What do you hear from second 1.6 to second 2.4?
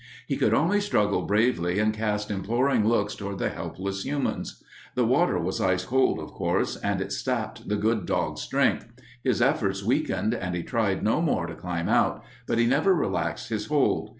and cast